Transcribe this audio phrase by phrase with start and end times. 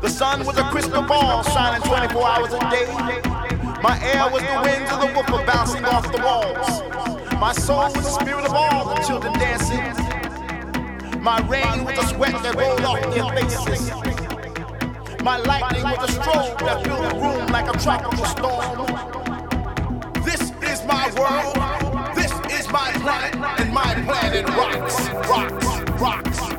[0.00, 2.86] The sun was a crystal ball shining 24 hours a day.
[3.82, 6.82] My air was the winds of the whooper bouncing off the walls.
[7.38, 9.84] My soul was the spirit of all the children dancing.
[11.22, 13.90] My rain was the sweat that rolled off their faces.
[15.22, 18.86] My lightning was the strobe that filled the room like a tropical storm.
[20.24, 22.16] This is my world.
[22.16, 26.57] This is my planet, and my planet rocks, rocks, rocks,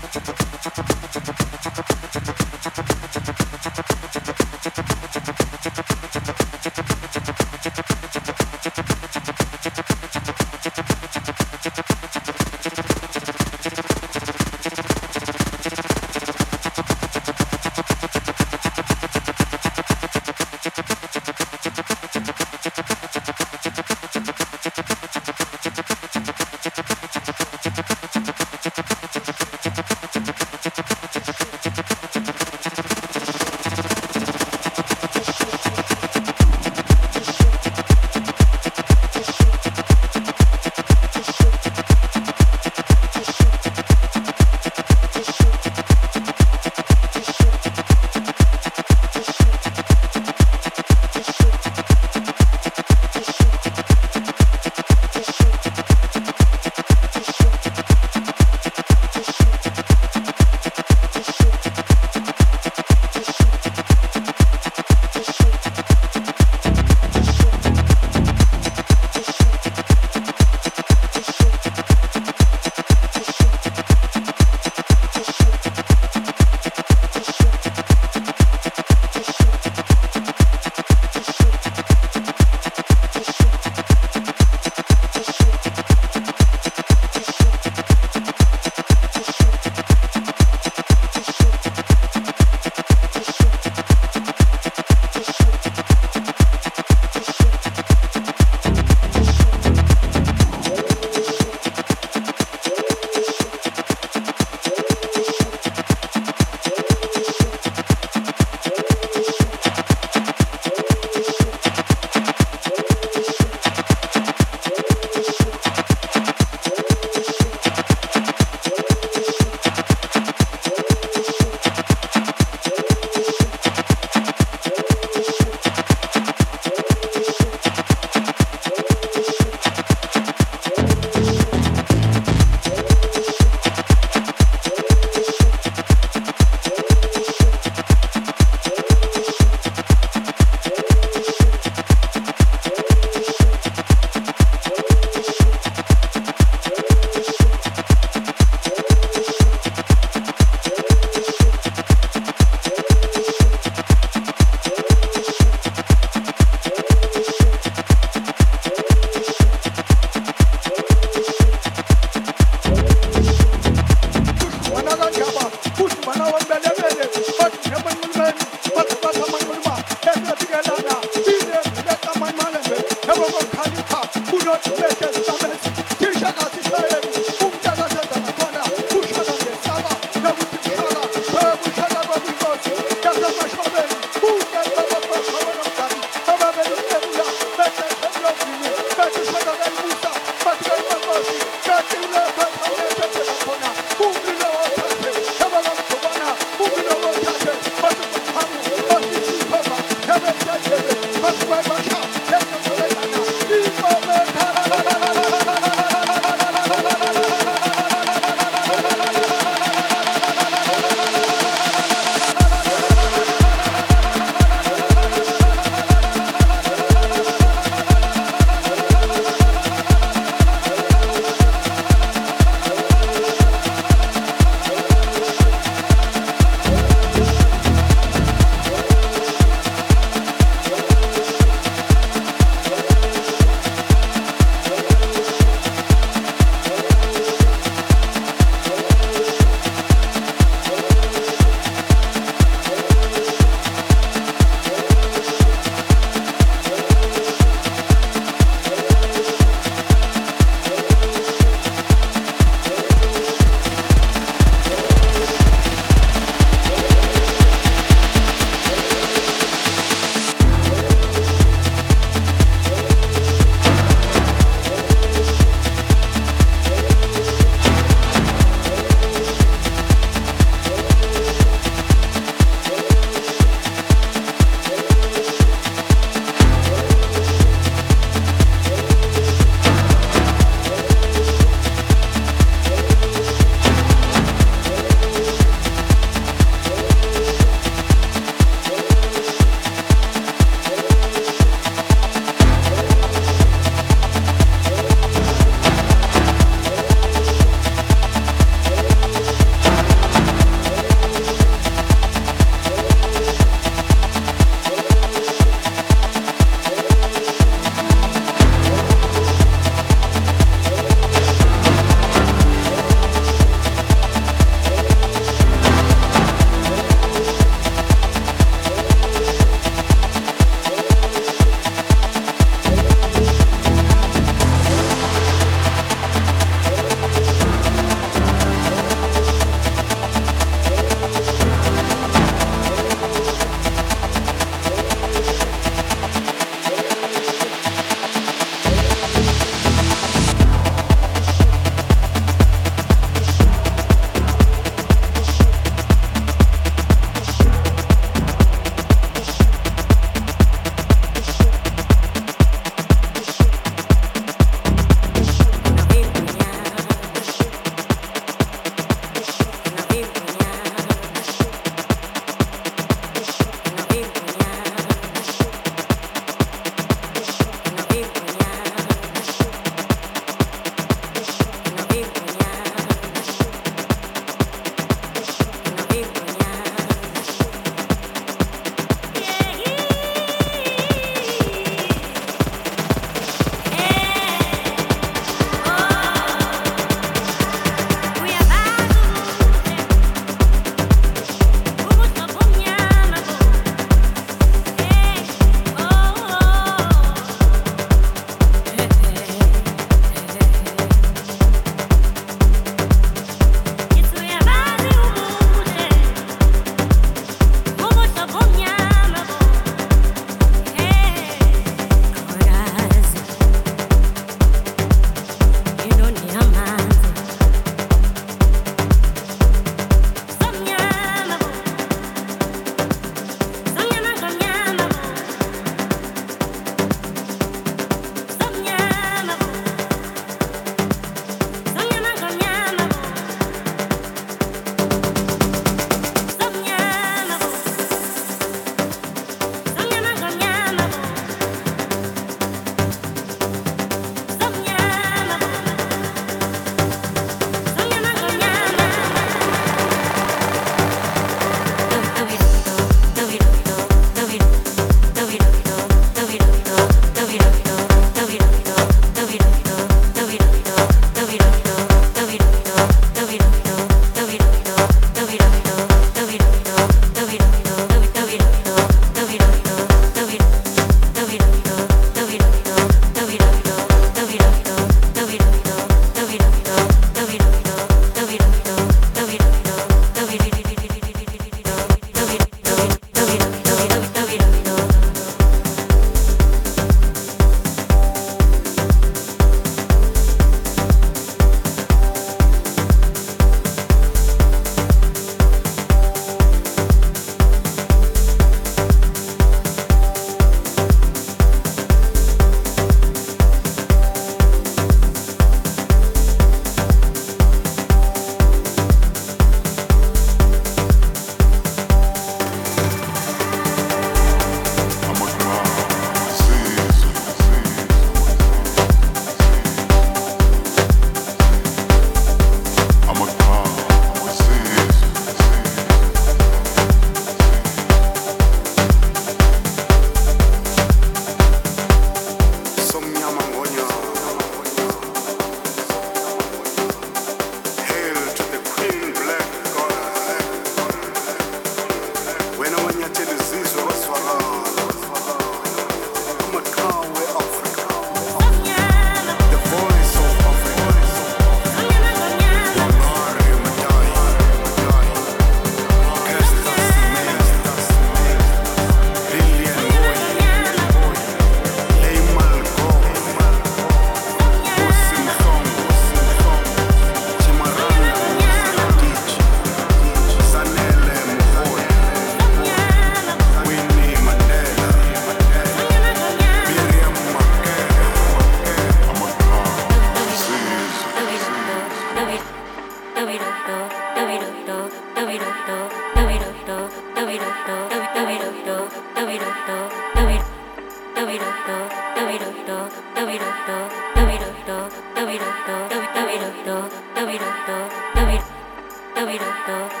[599.38, 600.00] home,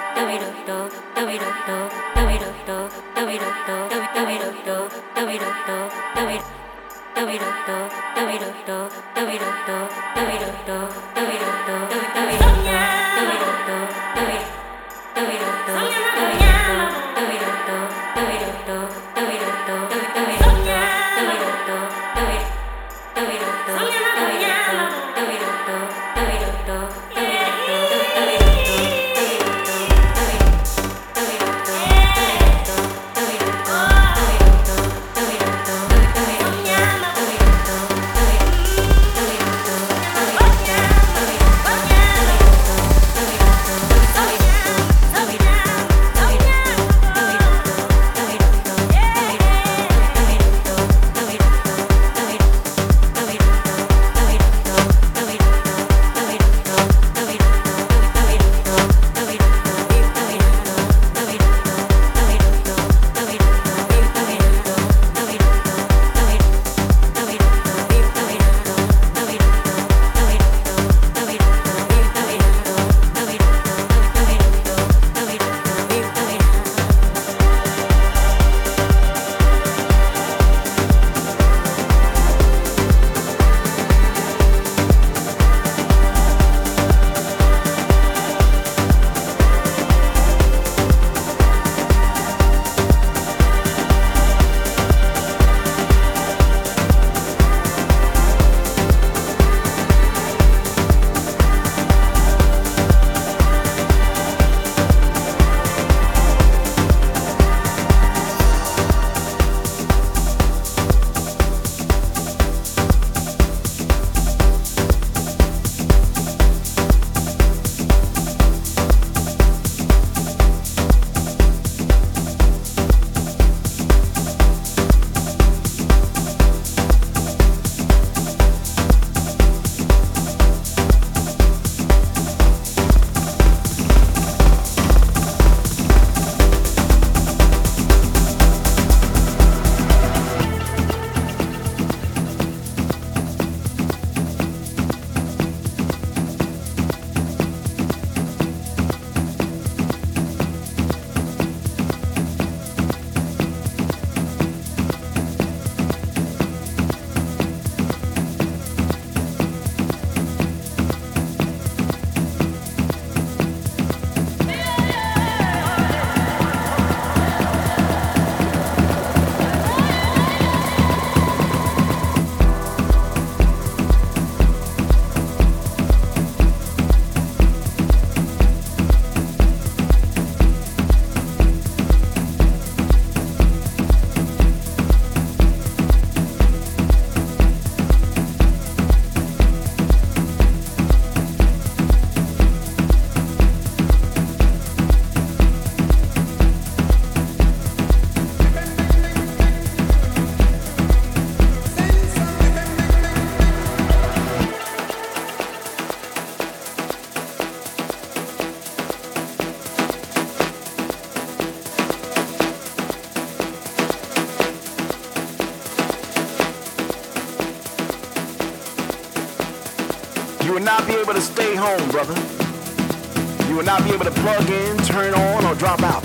[224.20, 226.04] plug in, turn on, or drop out.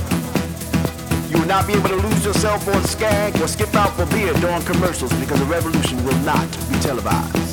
[1.29, 4.33] You will not be able to lose yourself on skag or skip out for beer
[4.33, 7.44] during commercials because the revolution will not be televised.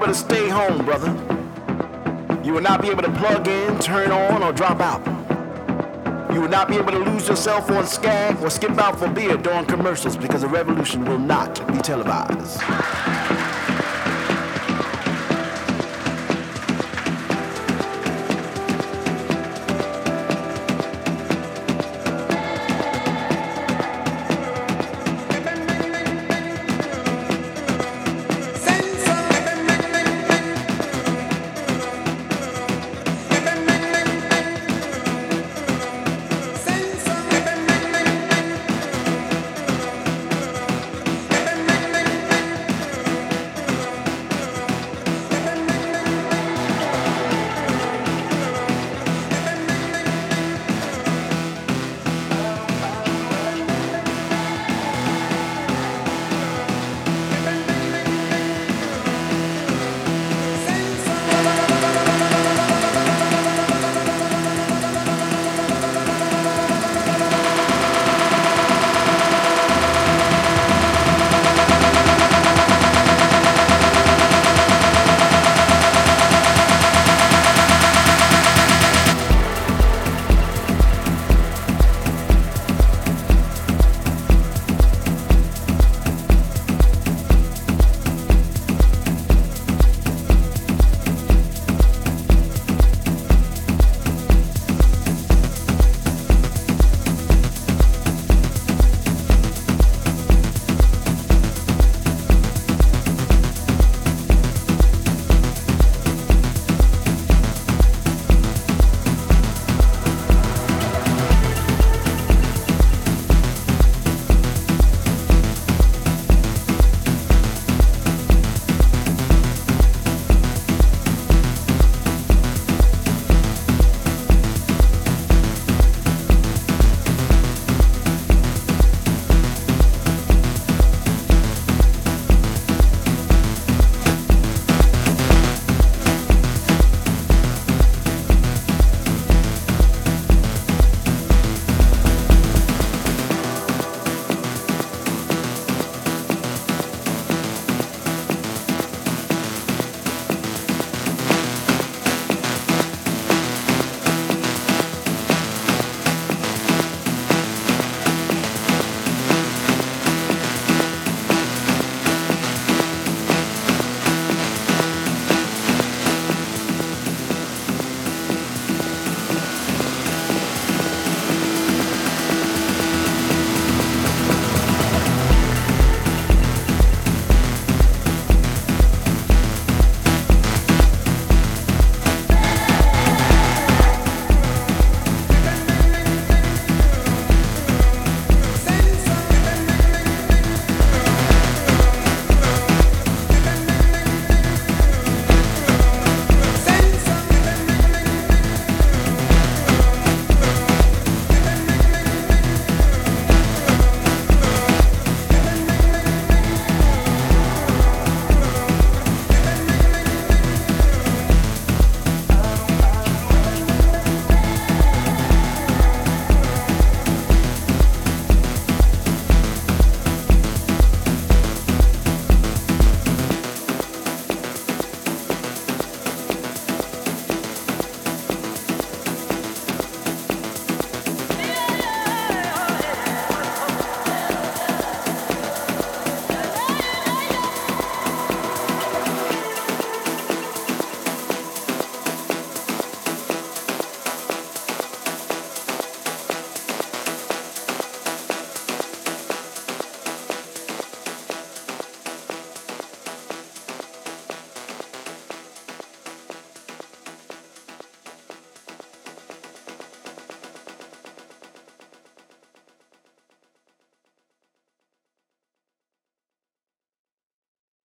[0.00, 1.10] Able to stay home, brother.
[2.42, 5.04] You will not be able to plug in, turn on, or drop out.
[6.32, 9.36] You will not be able to lose yourself on skag or skip out for beer
[9.36, 12.62] during commercials because the revolution will not be televised.